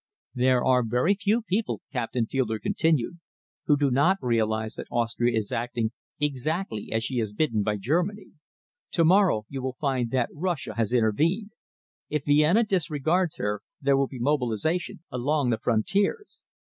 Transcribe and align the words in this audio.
"There 0.33 0.65
are 0.65 0.81
very 0.83 1.13
few 1.13 1.43
people," 1.43 1.81
Captain 1.93 2.25
Fielder 2.25 2.57
continued, 2.57 3.19
"who 3.67 3.77
do 3.77 3.91
not 3.91 4.17
realise 4.19 4.73
that 4.77 4.87
Austria 4.89 5.37
is 5.37 5.51
acting 5.51 5.91
exactly 6.19 6.91
as 6.91 7.03
she 7.03 7.19
is 7.19 7.33
bidden 7.33 7.61
by 7.61 7.77
Germany. 7.77 8.31
To 8.93 9.05
morrow 9.05 9.45
you 9.47 9.61
will 9.61 9.77
find 9.79 10.09
that 10.09 10.31
Russia 10.33 10.73
has 10.75 10.91
intervened. 10.91 11.51
If 12.09 12.25
Vienna 12.25 12.63
disregards 12.63 13.35
her, 13.35 13.61
there 13.79 13.95
will 13.95 14.07
be 14.07 14.17
mobilisation 14.17 15.03
along 15.11 15.51
the 15.51 15.59
frontiers. 15.59 16.45